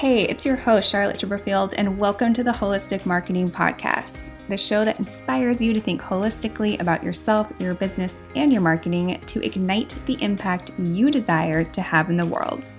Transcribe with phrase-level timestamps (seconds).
[0.00, 4.82] Hey, it's your host, Charlotte Chipperfield, and welcome to the Holistic Marketing Podcast, the show
[4.82, 9.94] that inspires you to think holistically about yourself, your business, and your marketing to ignite
[10.06, 12.72] the impact you desire to have in the world.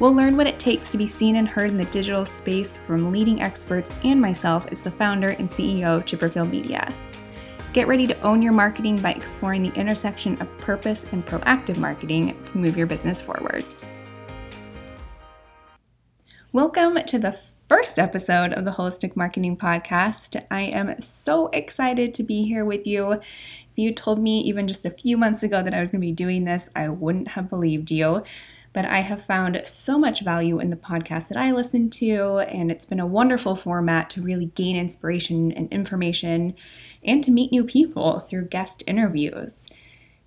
[0.00, 3.10] We'll learn what it takes to be seen and heard in the digital space from
[3.10, 6.94] leading experts and myself as the founder and CEO of Chipperfield Media.
[7.72, 12.38] Get ready to own your marketing by exploring the intersection of purpose and proactive marketing
[12.44, 13.64] to move your business forward.
[16.52, 20.44] Welcome to the first episode of the Holistic Marketing Podcast.
[20.50, 23.12] I am so excited to be here with you.
[23.12, 26.06] If you told me even just a few months ago that I was going to
[26.08, 28.24] be doing this, I wouldn't have believed you.
[28.72, 32.72] But I have found so much value in the podcast that I listen to, and
[32.72, 36.56] it's been a wonderful format to really gain inspiration and information
[37.04, 39.68] and to meet new people through guest interviews.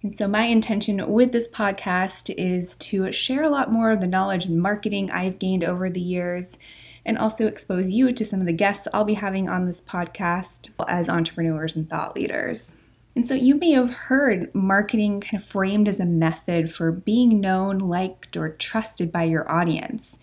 [0.03, 4.07] And so, my intention with this podcast is to share a lot more of the
[4.07, 6.57] knowledge and marketing I've gained over the years
[7.05, 10.71] and also expose you to some of the guests I'll be having on this podcast
[10.90, 12.76] as entrepreneurs and thought leaders.
[13.15, 17.40] And so, you may have heard marketing kind of framed as a method for being
[17.40, 20.20] known, liked, or trusted by your audience,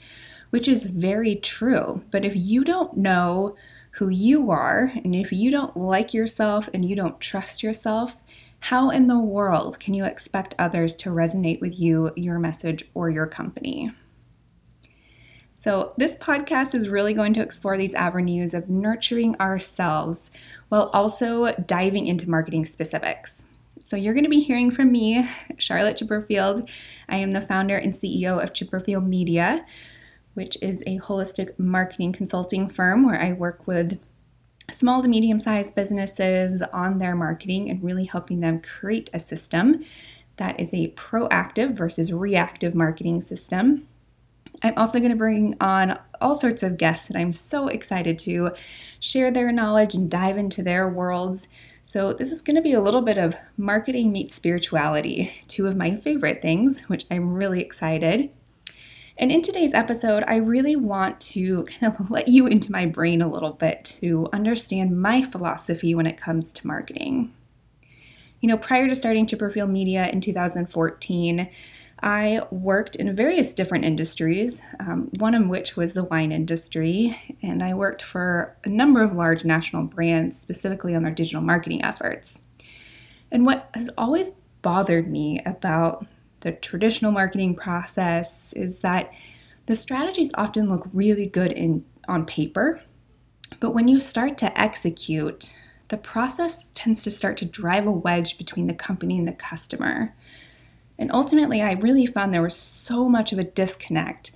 [0.50, 2.02] which is very true.
[2.10, 3.56] But if you don't know
[3.92, 8.18] who you are, and if you don't like yourself and you don't trust yourself,
[8.60, 13.08] how in the world can you expect others to resonate with you, your message, or
[13.08, 13.92] your company?
[15.56, 20.30] So, this podcast is really going to explore these avenues of nurturing ourselves
[20.70, 23.44] while also diving into marketing specifics.
[23.82, 26.66] So, you're going to be hearing from me, Charlotte Chipperfield.
[27.08, 29.66] I am the founder and CEO of Chipperfield Media,
[30.32, 33.98] which is a holistic marketing consulting firm where I work with
[34.70, 39.84] small to medium sized businesses on their marketing and really helping them create a system
[40.36, 43.86] that is a proactive versus reactive marketing system.
[44.62, 48.52] I'm also going to bring on all sorts of guests that I'm so excited to
[48.98, 51.48] share their knowledge and dive into their worlds.
[51.84, 55.76] So, this is going to be a little bit of marketing meets spirituality, two of
[55.76, 58.30] my favorite things, which I'm really excited.
[59.20, 63.20] And in today's episode, I really want to kind of let you into my brain
[63.20, 67.34] a little bit to understand my philosophy when it comes to marketing.
[68.40, 71.50] You know, prior to starting Chipperfield Media in 2014,
[72.02, 77.62] I worked in various different industries, um, one of which was the wine industry, and
[77.62, 82.40] I worked for a number of large national brands, specifically on their digital marketing efforts.
[83.30, 84.32] And what has always
[84.62, 86.06] bothered me about
[86.40, 89.12] the traditional marketing process is that
[89.66, 92.80] the strategies often look really good in on paper,
[93.60, 95.56] but when you start to execute,
[95.88, 100.14] the process tends to start to drive a wedge between the company and the customer.
[100.98, 104.32] And ultimately, I really found there was so much of a disconnect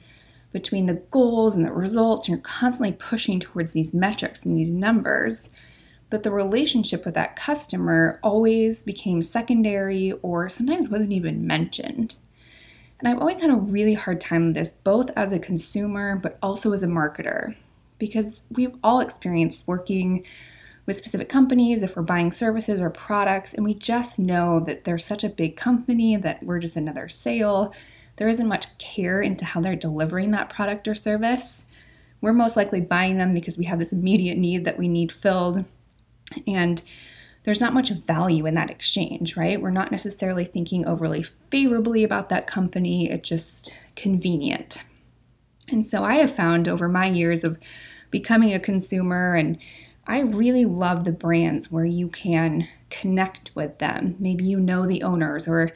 [0.53, 4.72] between the goals and the results, and you're constantly pushing towards these metrics and these
[4.72, 5.50] numbers
[6.14, 12.14] but the relationship with that customer always became secondary or sometimes wasn't even mentioned.
[13.00, 16.38] And I've always had a really hard time with this, both as a consumer but
[16.41, 17.56] also as a marketer,
[17.98, 20.25] because we've all experienced working
[20.86, 24.98] with specific companies if we're buying services or products, and we just know that they're
[24.98, 27.75] such a big company that we're just another sale.
[28.19, 31.64] There isn't much care into how they're delivering that product or service.
[32.20, 35.64] We're most likely buying them because we have this immediate need that we need filled
[36.46, 36.82] and
[37.44, 39.60] there's not much value in that exchange, right?
[39.60, 44.82] We're not necessarily thinking overly favorably about that company, it's just convenient.
[45.70, 47.58] And so I have found over my years of
[48.10, 49.58] becoming a consumer, and
[50.06, 54.16] I really love the brands where you can connect with them.
[54.18, 55.72] Maybe you know the owners, or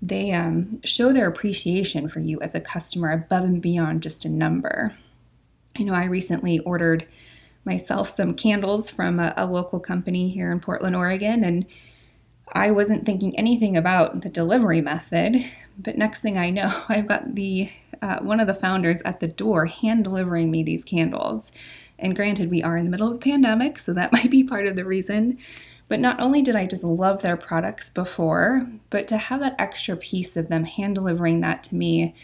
[0.00, 4.28] they um, show their appreciation for you as a customer above and beyond just a
[4.28, 4.96] number.
[5.76, 7.06] You know, I recently ordered
[7.64, 11.66] myself some candles from a, a local company here in Portland, Oregon, and
[12.52, 15.44] I wasn't thinking anything about the delivery method.
[15.78, 17.70] But next thing I know, I've got the
[18.02, 21.52] uh, one of the founders at the door hand delivering me these candles.
[21.98, 24.66] And granted, we are in the middle of a pandemic, so that might be part
[24.66, 25.38] of the reason.
[25.88, 29.96] But not only did I just love their products before, but to have that extra
[29.96, 32.14] piece of them hand delivering that to me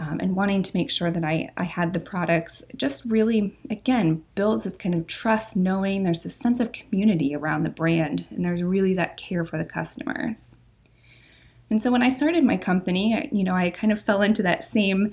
[0.00, 4.24] um, and wanting to make sure that I, I had the products just really, again,
[4.34, 8.42] builds this kind of trust, knowing there's this sense of community around the brand and
[8.42, 10.56] there's really that care for the customers.
[11.68, 14.64] And so when I started my company, you know, I kind of fell into that
[14.64, 15.12] same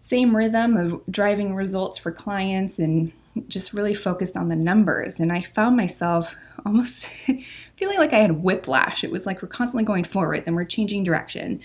[0.00, 3.10] same rhythm of driving results for clients and
[3.48, 5.18] just really focused on the numbers.
[5.18, 6.36] And I found myself
[6.66, 7.06] almost
[7.76, 9.02] feeling like I had whiplash.
[9.02, 11.60] It was like we're constantly going forward, then we're changing direction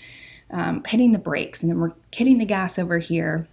[0.50, 3.48] um, hitting the brakes and then we're hitting the gas over here.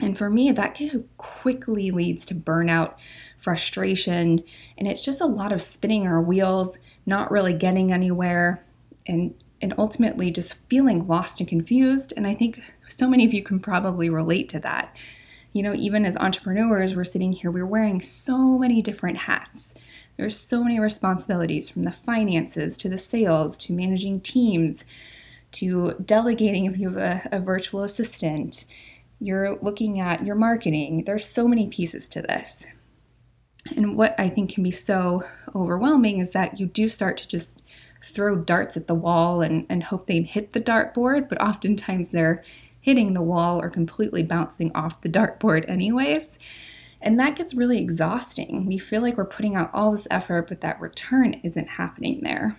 [0.00, 0.80] And for me, that
[1.18, 2.94] quickly leads to burnout,
[3.38, 4.42] frustration,
[4.76, 8.64] and it's just a lot of spinning our wheels, not really getting anywhere,
[9.06, 12.12] and and ultimately just feeling lost and confused.
[12.16, 14.94] And I think so many of you can probably relate to that.
[15.52, 19.74] You know, even as entrepreneurs, we're sitting here, we're wearing so many different hats.
[20.16, 24.84] There's so many responsibilities from the finances to the sales to managing teams
[25.54, 28.66] to delegating if you have a, a virtual assistant
[29.20, 31.04] you're looking at your marketing.
[31.04, 32.66] There's so many pieces to this.
[33.76, 35.24] And what I think can be so
[35.54, 37.62] overwhelming is that you do start to just
[38.02, 42.44] throw darts at the wall and, and hope they hit the dartboard, but oftentimes they're
[42.80, 46.38] hitting the wall or completely bouncing off the dartboard, anyways.
[47.00, 48.66] And that gets really exhausting.
[48.66, 52.58] We feel like we're putting out all this effort, but that return isn't happening there.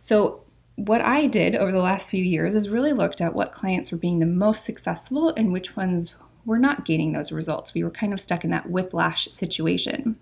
[0.00, 0.42] So,
[0.76, 3.98] what I did over the last few years is really looked at what clients were
[3.98, 7.74] being the most successful and which ones were not gaining those results.
[7.74, 10.18] We were kind of stuck in that whiplash situation.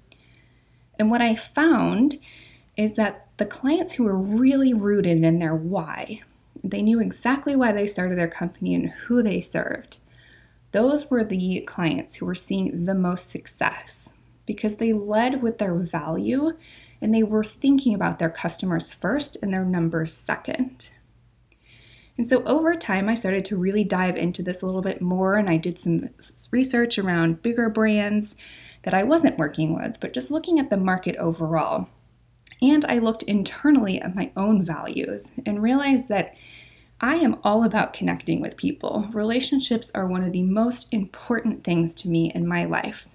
[0.98, 2.18] And what I found
[2.76, 6.22] is that the clients who were really rooted in their why,
[6.62, 9.98] they knew exactly why they started their company and who they served.
[10.72, 14.12] Those were the clients who were seeing the most success
[14.46, 16.52] because they led with their value
[17.02, 20.90] and they were thinking about their customers first and their numbers second.
[22.16, 25.34] And so over time, I started to really dive into this a little bit more,
[25.34, 26.10] and I did some
[26.50, 28.36] research around bigger brands
[28.82, 31.88] that I wasn't working with, but just looking at the market overall.
[32.60, 36.36] And I looked internally at my own values and realized that
[37.00, 39.08] I am all about connecting with people.
[39.12, 43.08] Relationships are one of the most important things to me in my life.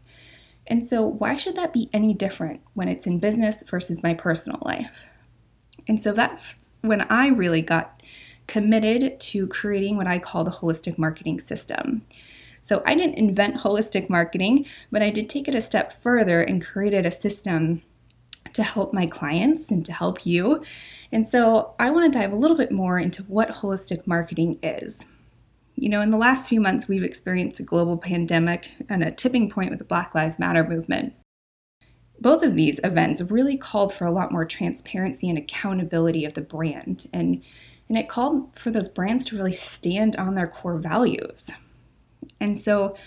[0.67, 4.59] And so, why should that be any different when it's in business versus my personal
[4.63, 5.07] life?
[5.87, 8.01] And so, that's when I really got
[8.47, 12.05] committed to creating what I call the holistic marketing system.
[12.61, 16.63] So, I didn't invent holistic marketing, but I did take it a step further and
[16.63, 17.81] created a system
[18.53, 20.63] to help my clients and to help you.
[21.13, 25.05] And so, I want to dive a little bit more into what holistic marketing is.
[25.79, 29.47] You know, in the last few months, we've experienced a global pandemic and a tipping
[29.47, 31.13] point with the Black Lives Matter movement.
[32.19, 36.41] Both of these events really called for a lot more transparency and accountability of the
[36.41, 37.43] brand, and,
[37.87, 41.51] and it called for those brands to really stand on their core values.
[42.39, 42.97] And so,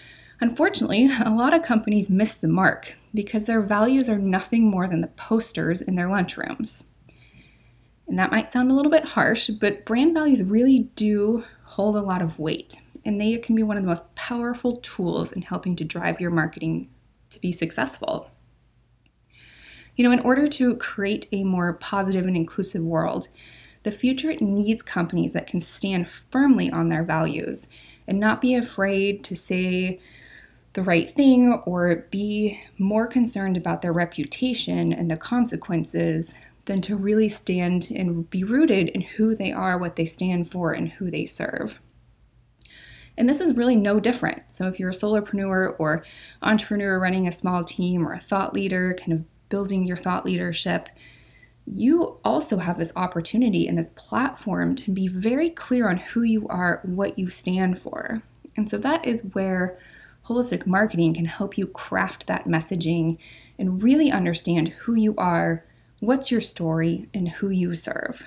[0.41, 5.01] unfortunately, a lot of companies miss the mark because their values are nothing more than
[5.01, 6.85] the posters in their lunchrooms.
[8.07, 12.03] And that might sound a little bit harsh, but brand values really do hold a
[12.03, 15.77] lot of weight, and they can be one of the most powerful tools in helping
[15.77, 16.89] to drive your marketing
[17.31, 18.29] to be successful.
[19.95, 23.29] You know, in order to create a more positive and inclusive world,
[23.85, 27.69] the future needs companies that can stand firmly on their values
[28.09, 30.01] and not be afraid to say
[30.73, 36.35] the right thing or be more concerned about their reputation and the consequences
[36.71, 40.73] than to really stand and be rooted in who they are, what they stand for,
[40.73, 41.81] and who they serve.
[43.19, 44.53] And this is really no different.
[44.53, 46.05] So, if you're a solopreneur or
[46.43, 50.89] entrepreneur running a small team or a thought leader, kind of building your thought leadership,
[51.67, 56.47] you also have this opportunity and this platform to be very clear on who you
[56.47, 58.23] are, what you stand for.
[58.57, 59.77] And so, that is where
[60.27, 63.19] holistic marketing can help you craft that messaging
[63.59, 65.65] and really understand who you are,
[66.01, 68.27] what's your story, and who you serve.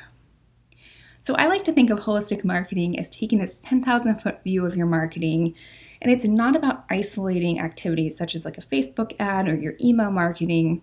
[1.19, 4.75] So I like to think of holistic marketing as taking this 10,000 foot view of
[4.75, 5.55] your marketing,
[6.01, 10.11] and it's not about isolating activities such as like a Facebook ad or your email
[10.11, 10.81] marketing,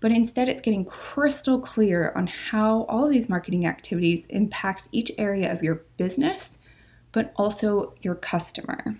[0.00, 5.12] but instead it's getting crystal clear on how all of these marketing activities impacts each
[5.16, 6.58] area of your business,
[7.12, 8.96] but also your customer.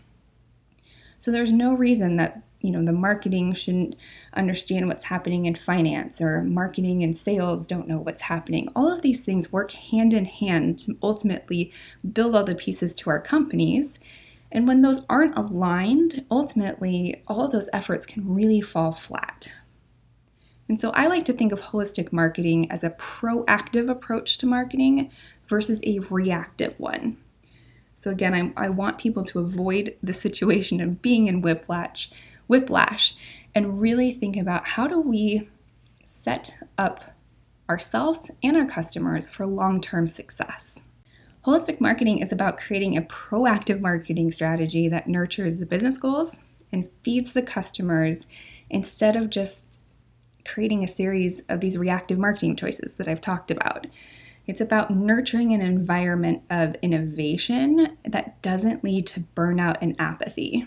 [1.19, 3.97] So there's no reason that you know the marketing shouldn't
[4.35, 8.69] understand what's happening in finance or marketing and sales don't know what's happening.
[8.77, 11.73] All of these things work hand in hand to ultimately
[12.13, 13.99] build all the pieces to our companies.
[14.53, 19.53] And when those aren't aligned ultimately all of those efforts can really fall flat.
[20.69, 25.11] And so i like to think of holistic marketing as a proactive approach to marketing
[25.47, 27.17] versus a reactive one.
[27.95, 32.11] So again I, I want people to avoid the situation of being in whiplash
[32.51, 33.15] whiplash
[33.55, 35.49] and really think about how do we
[36.05, 37.15] set up
[37.69, 40.83] ourselves and our customers for long term success.
[41.47, 46.41] Holistic marketing is about creating a proactive marketing strategy that nurtures the business goals
[46.73, 48.27] and feeds the customers
[48.69, 49.81] instead of just
[50.45, 53.87] creating a series of these reactive marketing choices that I've talked about.
[54.47, 60.67] It's about nurturing an environment of innovation that doesn't lead to burnout and apathy.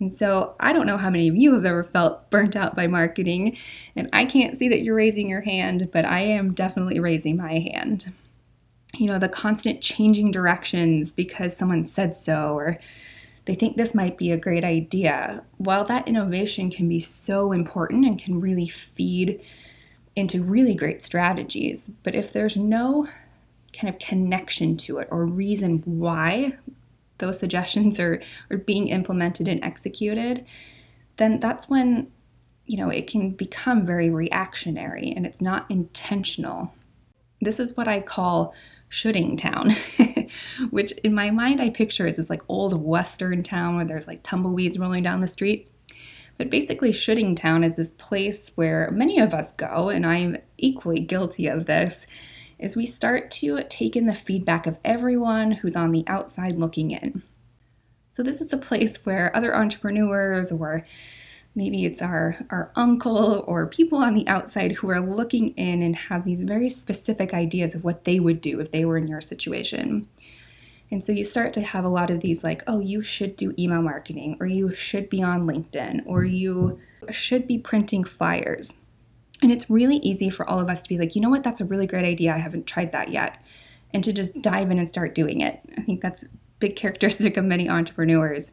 [0.00, 2.86] And so I don't know how many of you have ever felt burnt out by
[2.86, 3.56] marketing,
[3.94, 7.58] and I can't see that you're raising your hand, but I am definitely raising my
[7.58, 8.12] hand.
[8.96, 12.78] You know, the constant changing directions because someone said so, or
[13.44, 15.44] they think this might be a great idea.
[15.58, 19.40] While that innovation can be so important and can really feed
[20.16, 23.08] into really great strategies, but if there's no
[23.72, 26.54] kind of connection to it or reason why
[27.20, 30.44] those suggestions are, are being implemented and executed,
[31.16, 32.10] then that's when
[32.66, 36.72] you know it can become very reactionary and it's not intentional.
[37.40, 38.54] This is what I call
[38.88, 39.74] shoulding town,
[40.70, 44.22] which in my mind I picture as this like old western town where there's like
[44.22, 45.70] tumbleweeds rolling down the street.
[46.38, 51.00] But basically, shoulding town is this place where many of us go, and I'm equally
[51.00, 52.06] guilty of this,
[52.60, 56.90] is we start to take in the feedback of everyone who's on the outside looking
[56.90, 57.22] in.
[58.10, 60.84] So, this is a place where other entrepreneurs, or
[61.54, 65.96] maybe it's our, our uncle, or people on the outside who are looking in and
[65.96, 69.20] have these very specific ideas of what they would do if they were in your
[69.20, 70.06] situation.
[70.90, 73.54] And so you start to have a lot of these like, oh, you should do
[73.58, 78.74] email marketing, or you should be on LinkedIn, or you should be printing flyers.
[79.42, 81.60] And it's really easy for all of us to be like, you know what, that's
[81.60, 82.34] a really great idea.
[82.34, 83.42] I haven't tried that yet.
[83.92, 85.60] And to just dive in and start doing it.
[85.76, 86.26] I think that's a
[86.58, 88.52] big characteristic of many entrepreneurs.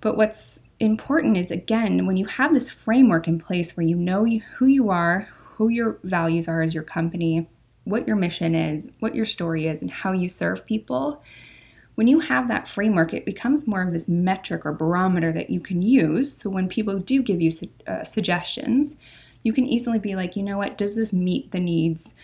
[0.00, 4.24] But what's important is, again, when you have this framework in place where you know
[4.24, 7.48] who you are, who your values are as your company,
[7.84, 11.22] what your mission is, what your story is, and how you serve people,
[11.96, 15.60] when you have that framework, it becomes more of this metric or barometer that you
[15.60, 16.32] can use.
[16.34, 18.96] So when people do give you su- uh, suggestions,
[19.42, 22.14] you can easily be like, you know what, does this meet the needs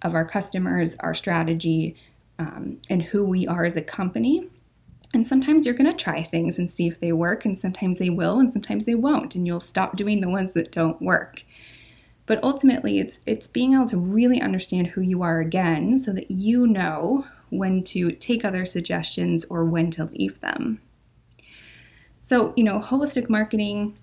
[0.00, 1.96] of our customers, our strategy,
[2.38, 4.48] um, and who we are as a company?
[5.14, 8.08] And sometimes you're going to try things and see if they work, and sometimes they
[8.08, 11.44] will, and sometimes they won't, and you'll stop doing the ones that don't work.
[12.24, 16.30] But ultimately, it's it's being able to really understand who you are again, so that
[16.30, 20.80] you know when to take other suggestions or when to leave them.
[22.20, 23.98] So, you know, holistic marketing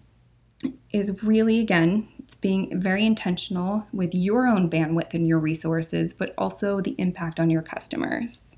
[0.92, 6.36] is really again it's being very intentional with your own bandwidth and your resources, but
[6.38, 8.56] also the impact on your customers.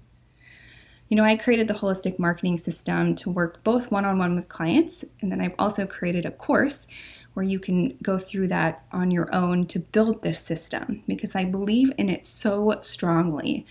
[1.07, 4.49] You know, I created the holistic marketing system to work both one on one with
[4.49, 6.85] clients, and then I've also created a course
[7.33, 11.45] where you can go through that on your own to build this system because I
[11.45, 13.65] believe in it so strongly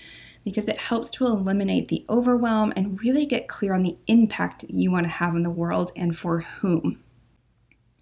[0.47, 4.71] because it helps to eliminate the overwhelm and really get clear on the impact that
[4.71, 7.01] you want to have in the world and for whom.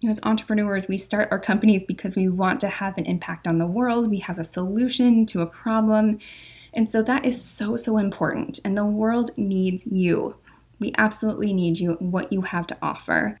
[0.07, 3.67] As entrepreneurs, we start our companies because we want to have an impact on the
[3.67, 4.09] world.
[4.09, 6.19] We have a solution to a problem.
[6.73, 8.61] And so that is so, so important.
[8.63, 10.37] And the world needs you.
[10.79, 13.39] We absolutely need you, what you have to offer.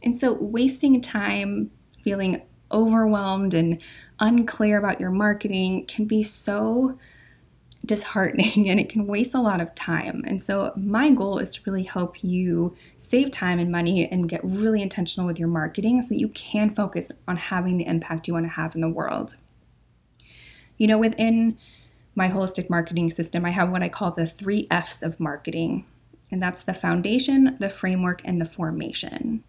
[0.00, 3.80] And so, wasting time feeling overwhelmed and
[4.20, 6.98] unclear about your marketing can be so
[7.84, 10.24] disheartening and it can waste a lot of time.
[10.26, 14.40] And so, my goal is to really help you save time and money and get
[14.44, 18.34] really intentional with your marketing so that you can focus on having the impact you
[18.34, 19.36] want to have in the world.
[20.76, 21.58] You know, within
[22.14, 25.84] my holistic marketing system, I have what I call the three F's of marketing,
[26.30, 29.42] and that's the foundation, the framework, and the formation.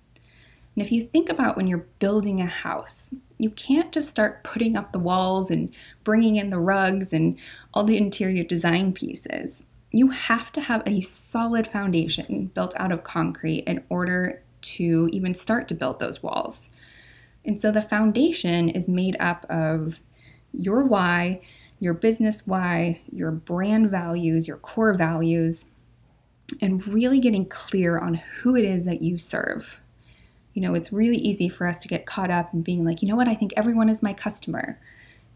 [0.76, 4.76] And if you think about when you're building a house, you can't just start putting
[4.76, 7.38] up the walls and bringing in the rugs and
[7.74, 9.64] all the interior design pieces.
[9.92, 15.34] You have to have a solid foundation built out of concrete in order to even
[15.34, 16.72] start to build those walls.
[17.46, 20.02] And so the foundation is made up of
[20.52, 21.42] your why,
[21.80, 25.68] your business why, your brand values, your core values,
[26.62, 29.80] and really getting clear on who it is that you serve
[30.56, 33.08] you know, it's really easy for us to get caught up in being like, you
[33.10, 34.80] know what, I think everyone is my customer.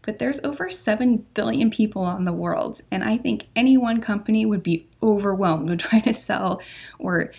[0.02, 4.46] But there's over 7 billion people on the world, and I think any one company
[4.46, 6.62] would be overwhelmed with trying to sell
[6.98, 7.32] or,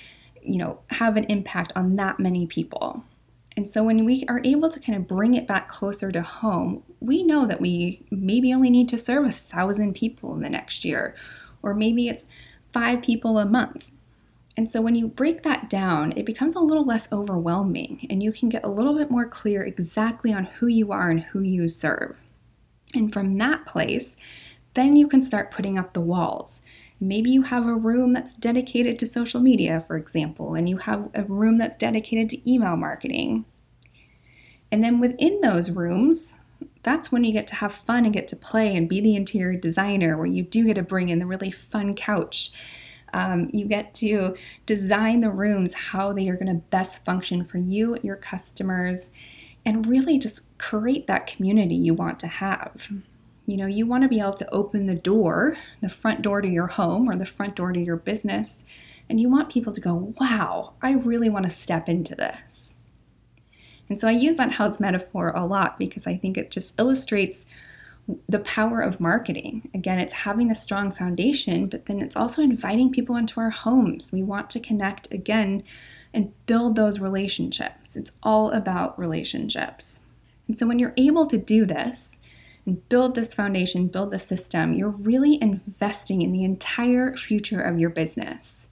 [0.43, 3.03] you know, have an impact on that many people.
[3.57, 6.83] And so when we are able to kind of bring it back closer to home,
[6.99, 10.85] we know that we maybe only need to serve a thousand people in the next
[10.85, 11.15] year,
[11.63, 12.25] or maybe it's
[12.71, 13.89] five people a month.
[14.57, 18.31] And so when you break that down, it becomes a little less overwhelming and you
[18.31, 21.67] can get a little bit more clear exactly on who you are and who you
[21.67, 22.21] serve.
[22.93, 24.17] And from that place,
[24.73, 26.61] then you can start putting up the walls.
[26.99, 31.09] Maybe you have a room that's dedicated to social media, for example, and you have
[31.13, 33.45] a room that's dedicated to email marketing.
[34.71, 36.35] And then within those rooms,
[36.83, 39.59] that's when you get to have fun and get to play and be the interior
[39.59, 42.51] designer, where you do get to bring in the really fun couch.
[43.13, 47.57] Um, you get to design the rooms how they are going to best function for
[47.57, 49.09] you, your customers,
[49.65, 52.89] and really just create that community you want to have.
[53.45, 56.47] You know, you want to be able to open the door, the front door to
[56.47, 58.63] your home or the front door to your business,
[59.09, 62.77] and you want people to go, wow, I really want to step into this.
[63.89, 67.45] And so I use that house metaphor a lot because I think it just illustrates
[68.27, 69.69] the power of marketing.
[69.73, 74.11] Again, it's having a strong foundation, but then it's also inviting people into our homes.
[74.11, 75.63] We want to connect again
[76.13, 77.95] and build those relationships.
[77.95, 80.01] It's all about relationships.
[80.47, 82.19] And so when you're able to do this,
[82.65, 87.79] and build this foundation, build the system, you're really investing in the entire future of
[87.79, 88.67] your business.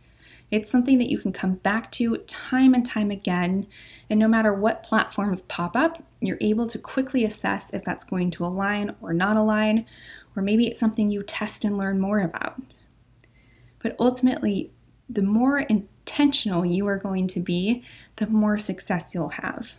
[0.52, 3.68] It's something that you can come back to time and time again.
[4.10, 8.32] And no matter what platforms pop up, you're able to quickly assess if that's going
[8.32, 9.86] to align or not align,
[10.36, 12.84] or maybe it's something you test and learn more about.
[13.84, 14.72] But ultimately,
[15.08, 17.84] the more intentional you are going to be,
[18.16, 19.76] the more success you'll have.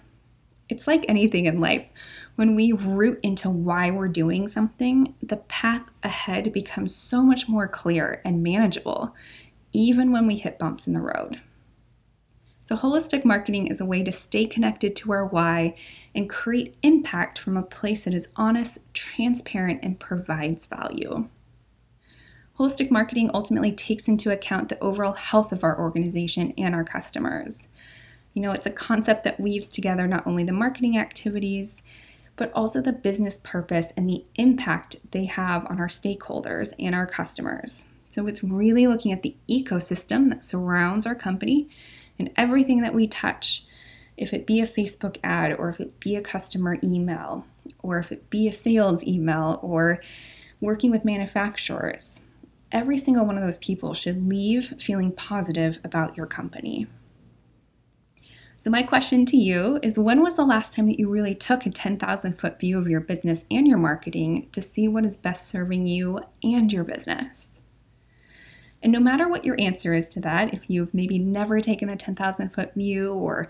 [0.68, 1.90] It's like anything in life.
[2.36, 7.66] When we root into why we're doing something, the path ahead becomes so much more
[7.66, 9.14] clear and manageable
[9.72, 11.40] even when we hit bumps in the road.
[12.62, 15.74] So, holistic marketing is a way to stay connected to our why
[16.14, 21.28] and create impact from a place that is honest, transparent, and provides value.
[22.60, 27.68] Holistic marketing ultimately takes into account the overall health of our organization and our customers.
[28.34, 31.82] You know, it's a concept that weaves together not only the marketing activities,
[32.36, 37.06] but also the business purpose and the impact they have on our stakeholders and our
[37.06, 37.88] customers.
[38.10, 41.68] So it's really looking at the ecosystem that surrounds our company
[42.18, 43.64] and everything that we touch.
[44.16, 47.46] If it be a Facebook ad, or if it be a customer email,
[47.82, 50.02] or if it be a sales email, or
[50.60, 52.20] working with manufacturers,
[52.72, 56.88] every single one of those people should leave feeling positive about your company.
[58.58, 61.64] So, my question to you is when was the last time that you really took
[61.64, 65.48] a 10,000 foot view of your business and your marketing to see what is best
[65.48, 67.59] serving you and your business?
[68.82, 71.96] And no matter what your answer is to that, if you've maybe never taken a
[71.96, 73.48] 10,000 foot view or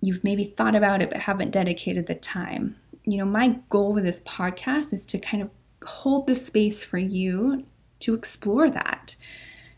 [0.00, 4.04] you've maybe thought about it but haven't dedicated the time, you know, my goal with
[4.04, 5.50] this podcast is to kind of
[5.84, 7.64] hold the space for you
[8.00, 9.16] to explore that.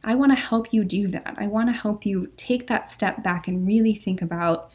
[0.03, 1.35] I want to help you do that.
[1.39, 4.71] I want to help you take that step back and really think about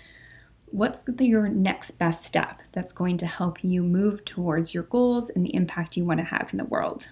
[0.66, 5.30] what's the, your next best step that's going to help you move towards your goals
[5.30, 7.12] and the impact you want to have in the world.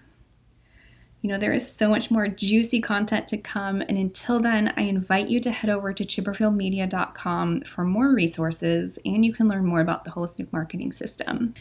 [1.21, 3.82] You know, there is so much more juicy content to come.
[3.82, 9.25] And until then, I invite you to head over to chipperfieldmedia.com for more resources and
[9.25, 11.53] you can learn more about the holistic marketing system.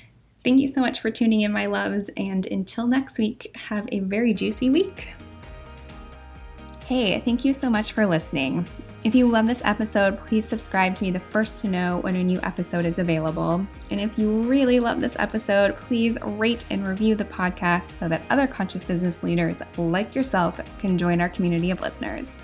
[0.44, 2.10] Thank you so much for tuning in, my loves.
[2.16, 5.08] And until next week, have a very juicy week.
[6.86, 8.64] Hey, thank you so much for listening.
[9.06, 12.24] If you love this episode, please subscribe to be the first to know when a
[12.24, 13.64] new episode is available.
[13.92, 18.22] And if you really love this episode, please rate and review the podcast so that
[18.30, 22.34] other conscious business leaders like yourself can join our community of listeners.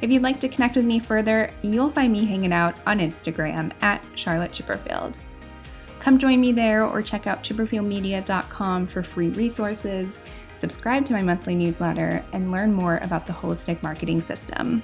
[0.00, 3.72] If you'd like to connect with me further, you'll find me hanging out on Instagram
[3.82, 5.18] at Charlotte Chipperfield.
[5.98, 10.20] Come join me there or check out chipperfieldmedia.com for free resources,
[10.56, 14.80] subscribe to my monthly newsletter, and learn more about the holistic marketing system.